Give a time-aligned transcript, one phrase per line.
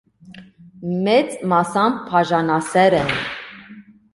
[1.07, 3.17] Մեծ մասամբ բաժանասեռ են։